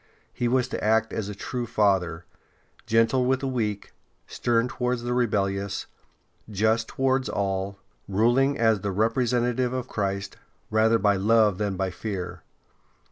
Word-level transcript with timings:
He 0.33 0.47
was 0.47 0.67
to 0.69 0.83
act 0.83 1.13
as 1.13 1.29
a 1.29 1.35
true 1.35 1.67
father, 1.67 2.25
gentle 2.87 3.23
with 3.23 3.41
the 3.41 3.47
weak, 3.47 3.93
stern 4.25 4.67
towards 4.67 5.03
the 5.03 5.13
rebellious, 5.13 5.85
just 6.49 6.87
towards 6.87 7.29
all, 7.29 7.77
ruling 8.07 8.57
as 8.57 8.81
the 8.81 8.89
representative 8.91 9.73
of 9.73 9.87
Christ, 9.87 10.37
rather 10.71 10.97
by 10.97 11.17
love 11.17 11.59
than 11.59 11.75
by 11.77 11.91
fear. 11.91 12.41